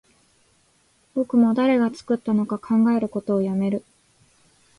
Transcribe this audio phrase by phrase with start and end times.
[1.13, 3.85] 僕も誰が作ったのか考えることをやめる